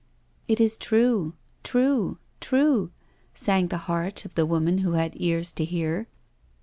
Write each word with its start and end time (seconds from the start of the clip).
"It 0.47 0.59
is 0.59 0.79
true— 0.79 1.33
true— 1.63 2.17
true," 2.41 2.89
sang 3.35 3.67
the 3.67 3.77
heart 3.85 4.25
of 4.25 4.33
the 4.33 4.47
woman 4.47 4.79
who 4.79 4.93
had 4.93 5.13
ears 5.21 5.51
to 5.51 5.63
hear. 5.63 6.07